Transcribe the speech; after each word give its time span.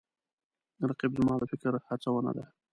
رقیب 0.89 1.11
زما 1.19 1.33
د 1.39 1.43
فکر 1.51 1.73
هڅونه 1.87 2.31
ده 2.37 2.45